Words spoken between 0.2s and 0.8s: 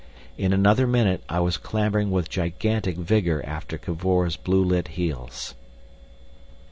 In